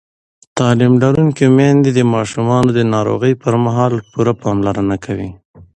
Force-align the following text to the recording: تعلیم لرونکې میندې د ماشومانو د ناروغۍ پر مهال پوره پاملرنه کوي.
تعلیم 0.57 0.93
لرونکې 1.03 1.45
میندې 1.57 1.91
د 1.93 1.99
ماشومانو 2.13 2.69
د 2.77 2.79
ناروغۍ 2.93 3.33
پر 3.43 3.53
مهال 3.63 3.93
پوره 4.11 4.33
پاملرنه 4.41 4.95
کوي. 5.05 5.31